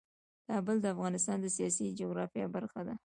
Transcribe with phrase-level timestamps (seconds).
[0.47, 2.95] کابل د افغانستان د سیاسي جغرافیه برخه ده.